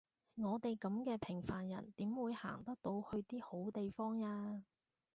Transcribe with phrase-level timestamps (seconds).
[0.37, 4.63] 我哋噉嘅平凡人點會行得到去啲好地方呀？